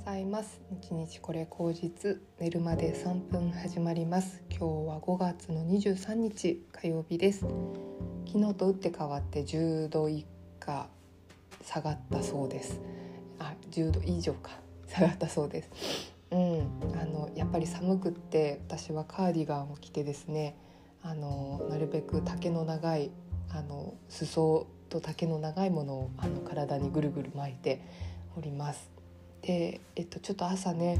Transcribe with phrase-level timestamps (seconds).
[0.00, 0.58] ございます。
[0.70, 4.42] 日日これ口実寝るまで3分始まります。
[4.48, 7.40] 今日は5月の23日火曜日です。
[8.26, 10.24] 昨日と打って変わって10度以
[10.58, 10.88] 下
[11.62, 12.80] 下がったそうです。
[13.38, 14.52] あ10度以上か。
[14.88, 15.70] 下がったそうです。
[16.30, 16.60] うん。
[16.98, 20.56] あのやっぱり寒くって私はカーディガンを着てですね
[21.02, 23.10] あのなるべく丈の長い
[23.50, 27.82] あの裾と丈の長いものをあの体にぐるぐる巻いて
[28.34, 28.99] おります。
[29.42, 30.98] で、えっと、ちょっと朝ね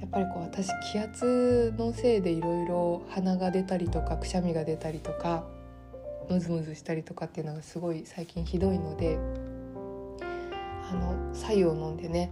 [0.00, 5.44] やっぱりこう私気圧のせいでいろいろ鼻が出たりとかくしゃみが出たりとか
[6.28, 9.18] ムズムズしたりとかっていうのがすごい最近ひどいので
[10.90, 12.30] あの白湯を飲んでね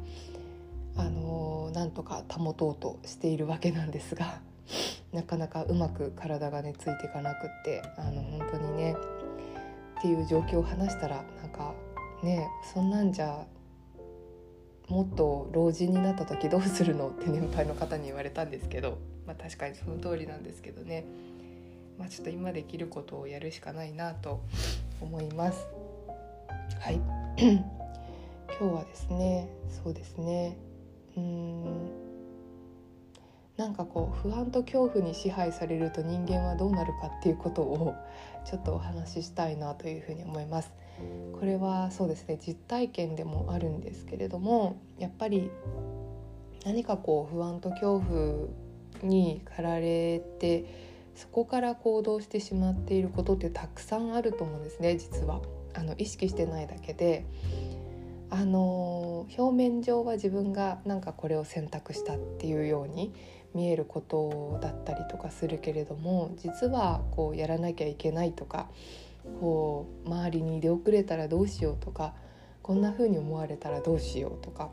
[0.97, 4.41] あのなんとか保とうとしているわけなんですが
[5.13, 8.95] なかなかうまく体がねついていかなくってあの本当にね
[9.99, 11.73] っていう状況を話したらなんか
[12.23, 13.47] ねそんなんじゃ
[14.93, 21.07] もっと老人になった時どうするのって年配の方に言われたんですけど、まあ、確かにその通りなんですけどね、
[21.99, 24.43] まあ、ちょっと今できることをやるしかないなと
[25.01, 25.67] 思います。
[26.79, 27.01] はい
[28.61, 29.49] 今日はですね
[29.83, 30.59] そうですね
[31.17, 31.91] うん
[33.57, 37.95] なんかこう不安と恐怖に支配されると人間はどうなるかっていうことを
[38.45, 40.82] ちょっとお話ししたいなというふうに思います。
[41.39, 45.51] これはそうですね実体験でもあるんですけれどもやっぱり
[46.65, 48.49] 何かこう不安と恐怖
[49.03, 50.65] に駆られて
[51.15, 55.41] そこから行動してしまっていることってたくさんあると思うんですね実は。
[55.75, 57.25] あの意識してないだけで。
[58.35, 63.13] あの表面上は自分がなんかこれを選択したっていうように
[63.53, 68.71] 見えることだったりとかするけれども実はこうやらなきゃいけないとか
[69.41, 72.15] こう周りに出遅れたらどうしようとか
[72.63, 74.71] こんな風に思われたらどうしようとか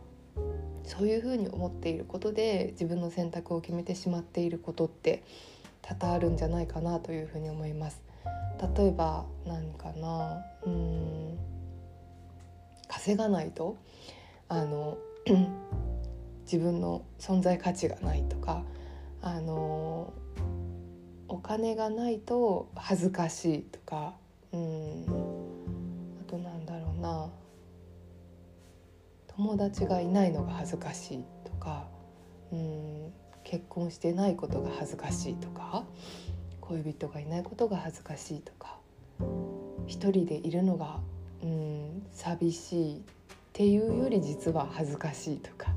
[0.84, 5.24] そういう風に思っていることで自分の選択を決めてしまっていることって
[5.82, 8.02] 多々あるんじゃないかなという風に思います。
[8.78, 11.40] 例えば何かなうん
[12.88, 13.78] 稼がないと
[14.50, 14.98] あの
[16.44, 18.64] 自分の存在価値がないとか
[19.22, 20.12] あの
[21.28, 24.16] お金がないと恥ずかしいとか
[24.54, 25.06] うん。
[26.22, 27.30] あとなんだろうな。
[29.28, 31.88] 友達がいないのが恥ずかしいとか。
[32.52, 33.14] うん。
[33.44, 35.86] 結婚してないことが恥ずかしいとか。
[36.62, 38.78] 恋人がいないことが恥ずかしいとか。
[39.88, 41.00] 一人でいるのが
[41.42, 43.02] うん寂しいっ
[43.54, 45.74] ていうより実は恥ずかしいとか。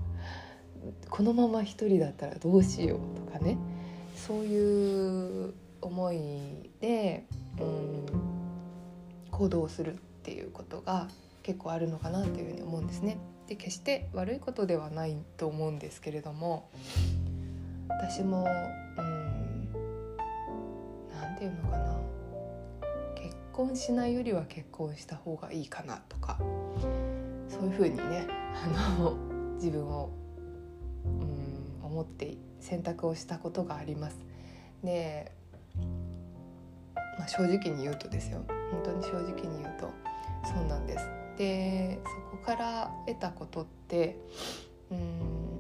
[1.09, 3.56] このまま一人だったらどうしようとかね。
[4.16, 7.25] そういう思いで
[7.60, 8.31] うん。
[9.32, 11.09] 行動するっていうことが
[11.43, 13.19] 結構あるのかなというふうに思うんですね。
[13.48, 16.70] で決して悪いことではないと思うんですけれども
[17.88, 18.47] 私も
[18.98, 19.69] うん
[21.12, 21.97] 何て言うのかな
[23.16, 26.38] 結婚しないよりは結婚した方がいいかなとか
[27.48, 28.28] そういうふうにね
[28.65, 28.69] あ
[29.00, 29.16] の
[29.56, 30.10] 自分を
[31.04, 34.19] うん思って選択をしたことがあります。
[34.84, 35.32] で
[37.19, 39.91] まあ、正直に言うとですよ本当に正直に言うと
[40.44, 41.09] そうなんです。
[41.37, 44.19] でそこから得たことって
[44.91, 45.53] うん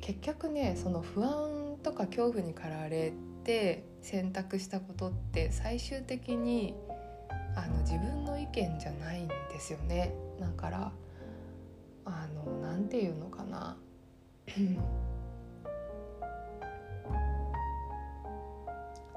[0.00, 3.12] 結局ねその不安とか恐怖に駆られ
[3.42, 6.74] て選択したことって最終的に
[7.56, 10.92] あの自分の意見じゃないんですよねだから
[12.04, 13.76] あのなんていうのかな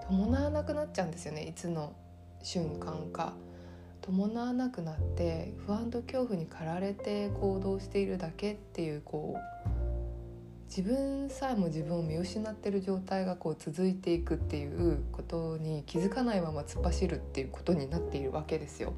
[0.08, 1.94] 伴わなくなっちゃうんですよねいつの
[2.42, 3.34] 瞬間か
[4.02, 9.68] 伴わなくなって不安と恐怖に駆られて行動しているだけっていうこう
[10.70, 18.94] 自分さえも自分を見失ってる状態がこう続いていくっていうことに気づかないまま突っ走るっていうことになっているわけですよ。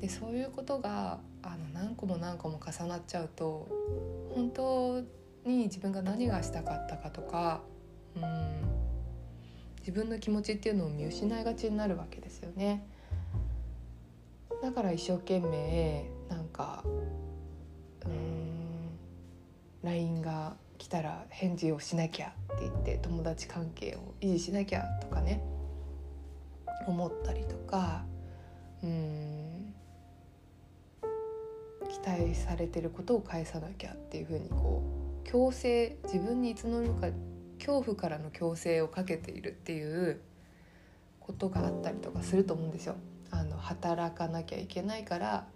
[0.00, 3.68] でそういうことがあの何個も何個も重なっちゃうと
[4.34, 5.00] 本当
[5.44, 7.60] に自分が何がしたかったかとか
[8.16, 8.77] うん
[9.88, 12.86] 自分の気持ちっていうのを見失いがちになるわけですよね。
[14.62, 16.84] だから一生懸命なんか
[18.04, 18.90] うん
[19.82, 25.42] LINE が来たら返事をしなきゃって言って友達関係を維持しなきゃとかね
[26.86, 28.04] 思ったりとか
[28.84, 29.74] うん
[31.88, 34.82] 期待されてることを返さなきゃっていうふうにこ
[35.24, 37.06] う強制自分にいつの間にか
[37.58, 40.20] 恐怖からの強制をかけているっていう
[41.20, 42.96] ことがあったりとかすると思うんですよ。
[43.30, 45.46] あの働かなきゃいけないから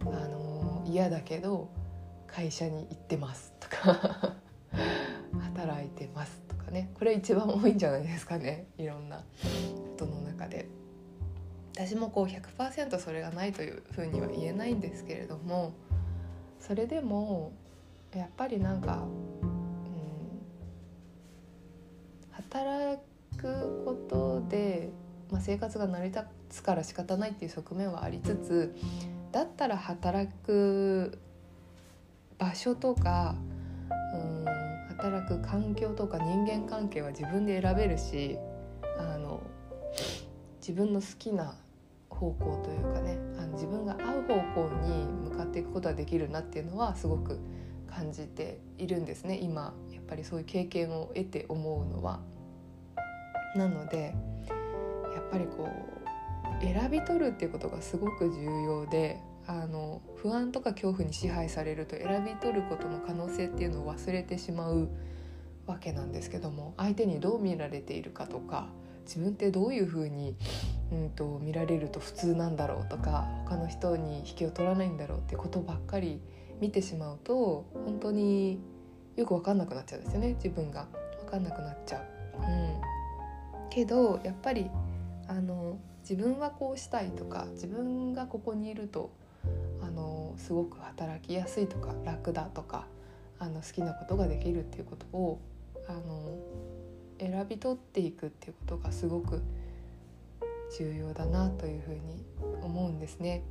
[0.00, 1.68] あの嫌だけど
[2.26, 4.36] 会社に行ってますとか
[5.54, 9.24] 働いてますとかねこれ一番多いんじゃないですかねいろんなこ
[9.96, 10.68] との中で。
[11.76, 15.72] 私もこう100%それがないというふうには言えないんですけれども
[16.60, 17.52] それでも
[18.14, 19.04] やっぱりなんか、
[22.54, 23.02] 働
[23.36, 24.90] くことで、
[25.28, 28.76] まあ、生活が成り立つから仕方ないっていう側面はありつつ
[29.32, 31.18] だったら働く
[32.38, 33.34] 場所とか、
[34.14, 34.44] うん、
[34.96, 38.38] 働く環境とか人間関係は自分で選べるし
[38.98, 39.42] あの
[40.60, 41.56] 自分の好きな
[42.08, 44.34] 方向というかねあの自分が合う方
[44.68, 47.40] 向に向かっていくことができるなっていうのはすごく
[47.90, 52.20] 感じているんですね今やっぱりそういう経験を得て思うのは。
[53.56, 54.14] なので
[55.14, 64.88] やっぱりこう選び取るっていうことがすごく重要であの不安とか恐怖に支配されると選び取ることの可能性っていうのを忘れてしまう
[65.66, 68.68] わけなんですけども相手にどう見られているかとか
[69.06, 70.34] 自分ってどういうふうに、
[70.92, 76.20] うんと、見られると普通なんだろうとか他の人に引きを取らないんだろうってことばっかり
[76.60, 78.60] 見てしまうと本当に
[79.16, 80.86] よく分かんなくなっちゃうんですよね自分が
[81.24, 82.02] 分かんなくなっちゃう。
[82.36, 82.73] うん、
[83.70, 84.70] けどやっぱり
[85.28, 85.78] あの
[86.08, 89.10] 自分はこうしたいとか自分がここにいると
[89.82, 92.86] あのすごく働きやすいとか楽だとか
[93.38, 95.40] あの好きなことができるっていうことを
[95.88, 96.38] あの
[97.18, 99.42] 選び取っていくっていうことがすごく
[100.78, 102.24] 重要だなというふうに
[102.62, 103.42] 思うんですね。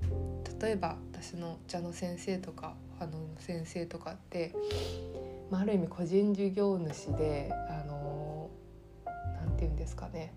[0.62, 4.54] 例えば私のお茶の先生とかあの先生とかって、
[5.50, 7.52] まあ、ある意味個人事業主で
[9.84, 10.34] ですかね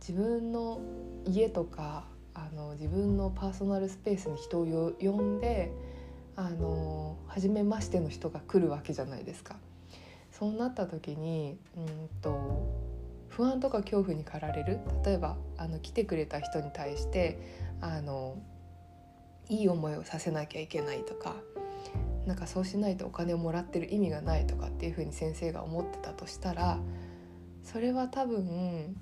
[0.00, 0.80] 自分の
[1.24, 2.04] 家とか
[2.34, 5.72] あの自分のパーソナルスペースに人を呼んで
[6.36, 9.56] あの初めましての人が来るわけじゃないですか。
[10.32, 12.84] そうなった時にうんと
[13.28, 17.38] 不安とか恐怖に駆られる例えばあの来てくれた人に対して
[17.80, 18.36] あの
[19.48, 21.36] いい思いをさせなきゃいけないとか
[22.26, 26.80] なんかそうしないとお金をもらってる意味がないとかっていうふうに先生が思ってたとしたら
[27.64, 28.96] それは多分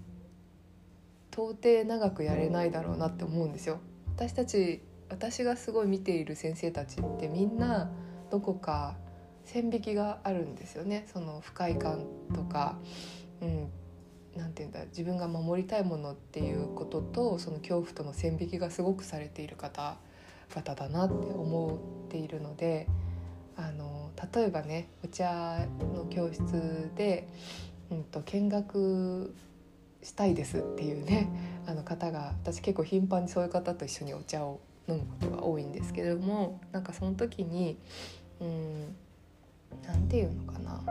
[1.31, 3.81] 到底長くやれないだろうなって思うんですよ。
[4.15, 4.81] 私たち
[5.11, 7.91] 私がすごい見ている先生たちってみんな
[8.31, 8.97] どこか
[9.45, 12.77] 線引きがあるんですよねその不快感とか、
[13.43, 13.69] うん、
[14.37, 22.87] なんて言うんだ自分が守りたいものっていうこととその恐怖との線引きがすごくされている方々だなって思っているので
[23.57, 27.29] あの例えばねお茶の教室で、
[27.93, 29.35] うんと、見学
[30.03, 31.29] したいですっていうね
[31.67, 37.79] あの方が私結構頻繁にそういう方と一緒にお茶を飲むことが多いんですけれどもなんかその時に
[38.41, 38.97] うん
[39.87, 40.83] 何て言うのかな。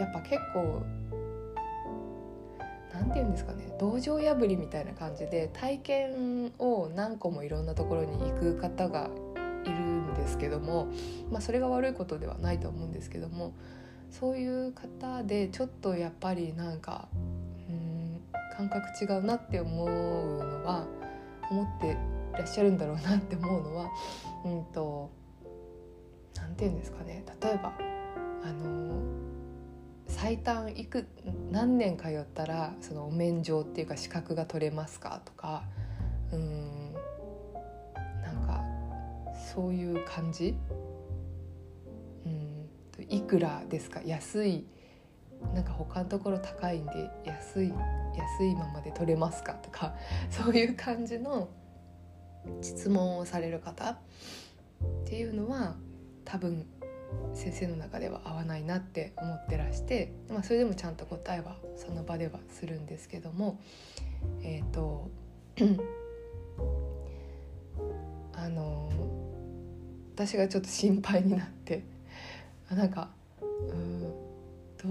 [0.00, 0.82] やっぱ結構
[2.92, 9.10] 何て言うんですかね道場破りみたいな感じで体験を何個もいろんなところに行く方が
[9.64, 10.88] いるんですけども、
[11.30, 13.52] まあ、それが悪いことではないと思うんですけども
[14.12, 17.08] そういう方でちょっとやっぱりなんか
[17.68, 18.20] うん
[18.56, 20.86] 感覚違うなって思うのは
[21.50, 21.96] 思って
[22.34, 23.88] いらっしゃるんだろうなって思うのは
[24.44, 25.10] うんと
[26.36, 27.24] 何て言うんですかね。
[27.40, 27.72] 例えば
[28.44, 29.00] あの
[30.06, 31.06] 最短いく
[31.50, 35.64] 何年通ったらそのお免状っていうか資格が取れますかとか
[36.32, 36.92] うん
[38.22, 38.62] なんか
[39.54, 40.54] そういう感じ
[43.08, 44.00] いくらですか？
[44.04, 44.66] 安い。
[45.54, 49.54] なんか他のところ高いんで安い安いままで取れますか？
[49.54, 49.94] とか
[50.30, 51.48] そういう感じの
[52.60, 53.96] 質問をされる方っ
[55.04, 55.76] ていうのは
[56.24, 56.66] 多分
[57.34, 63.60] 先生の中では合わないなって思ってらして、まあ、それでもちゃんと答えはその場ではするんですけども
[64.42, 65.10] えっ、ー、と
[68.34, 68.90] あの
[70.14, 71.84] 私がちょっと心配になって
[72.74, 73.10] なんか
[73.68, 74.02] うん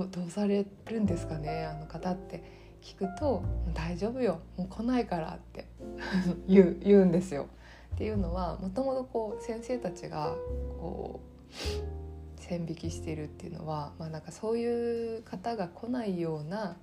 [0.09, 2.43] どうされるんですかねあの方って
[2.81, 3.43] 聞くと
[3.75, 5.65] 「大丈夫よもう来ないから」って
[6.47, 7.47] 言う言うんですよ。
[7.95, 10.33] っていうのはもともとこう先生たちが
[10.79, 16.77] こう線引きしてるっていうのは、まあ、なんかそういう方が来ないような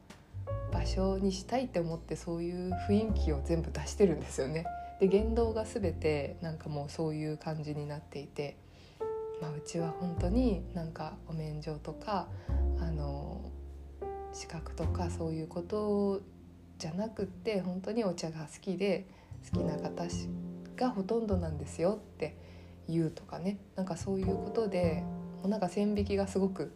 [0.72, 4.64] 場所にしたいって思ってそういう雰囲気を全部出してるんですよね。
[5.00, 8.56] で言動が全てなんかもうそういう感じになっていて、
[9.40, 12.28] まあ、うちは本当になんかお免状とか
[12.80, 13.50] あの
[14.32, 16.20] 資格とかそういうこと
[16.78, 19.06] じゃなくって本当にお茶が好きで
[19.52, 20.04] 好きな方
[20.76, 22.36] がほとんどなんですよって
[22.88, 25.02] 言うとかねなんかそういうことで
[25.44, 26.72] なんか線引きがすごく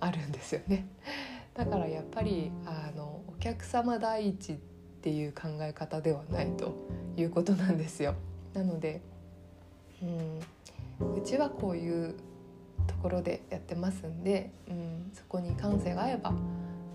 [0.00, 0.86] あるんですよね。
[1.54, 4.56] だからやっぱりあのお客様第一っ
[5.02, 6.74] ていう考え方ではないと
[7.16, 8.14] いうことなんですよ。
[8.52, 9.00] なので
[10.02, 10.40] うん
[11.00, 12.14] うちはこういう
[12.86, 16.32] ところでやってますんで、うん、そこに感性が合えば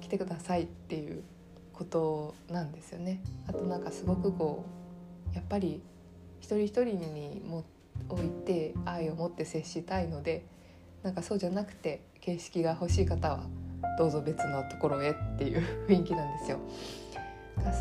[0.02, 1.24] 来てくださいっていう
[1.74, 3.22] ことなんですよね。
[3.48, 4.66] あとなんかすごくこ
[5.32, 5.82] うやっぱり
[6.40, 7.64] 一人一人にも
[8.10, 10.46] 置いて愛を持って接したいので
[11.04, 13.44] なんかそうじゃなくて形式が欲しい方は
[13.98, 16.60] どうぞ別のところへっていう雰囲気なんですよ。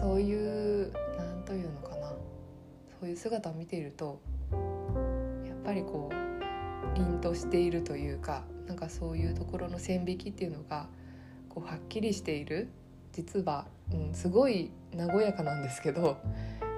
[0.00, 2.08] そういう何というのかな
[3.00, 4.20] そういう姿を見ていると
[5.68, 10.88] ぱりこう凛としているというかなんかそういうところの線引きっていうのが
[11.50, 12.68] こうはっきりしている
[13.12, 16.16] 実は、うん、すごい和やかなんですけど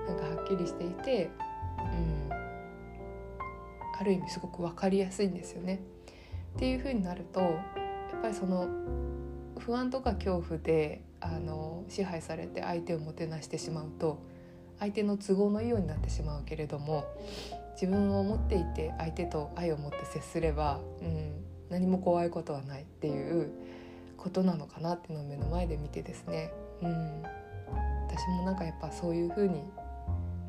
[0.09, 1.30] なんかはっきりしていて、
[1.78, 5.80] うん、ある意味すごく分かりやすいんですよね。
[6.56, 7.49] っていう風になるとや
[8.18, 8.66] っぱりその
[9.59, 14.18] 不安とか恐怖であの支配されて相手をもてなしてしまうと
[14.80, 17.04] 相手の都合のいいようになってしまうけれども
[17.80, 23.50] 自分を持っていて相手と愛を持って接すれば、うん、何も怖いことはないっていう
[24.18, 27.22] ことなのかなっていうのを目の前で見てですね、うん、
[28.06, 29.62] 私もなんかやっぱそういう風に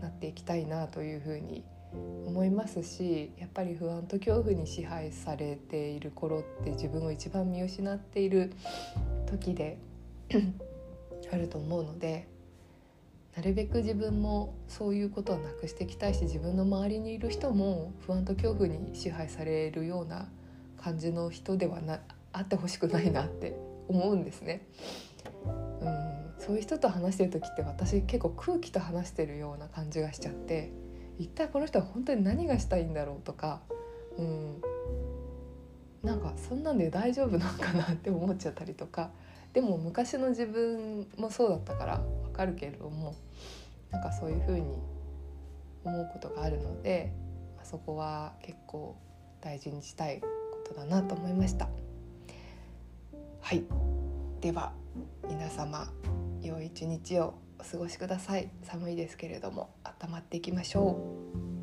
[0.02, 1.64] なっていきたいなという風に
[2.26, 8.52] 思いますしやっぱり不安と恐怖に支配されている頃って自分を一番見失っている
[9.26, 9.78] 時で
[11.32, 12.28] あると思うので
[13.36, 20.28] なるべく自分もそういうことをなくしていきたいし自分の周りにいる人も不安と恐怖に支配されるような
[20.78, 22.02] 感じの人ではな
[22.34, 23.56] あってほしくないなって
[23.88, 24.66] 思うんですね。
[25.82, 30.72] うん、そういう人と話してる時って私結構空気と話してるような感じがしちゃって
[31.20, 33.62] 一体この人は本当に何がしたいんだろうとか、
[34.18, 34.62] うん、
[36.04, 39.12] なんかそんなんで大丈夫なのかなって思っちゃったりとか
[39.54, 43.16] でも昔の自分もそうだったからかるけれども
[43.92, 44.78] なんかそういうふうに
[45.84, 47.12] 思うことがあるので、
[47.56, 48.96] まあ、そこは結構
[49.42, 50.28] 大事にしたいこ
[50.68, 51.68] とだなと思いました。
[53.42, 53.64] はい。
[54.40, 54.74] では
[55.28, 55.92] 皆様
[56.42, 58.50] 良い一日をお過ごしください。
[58.64, 60.98] 寒いですけれども温まっていきましょ
[61.58, 61.61] う。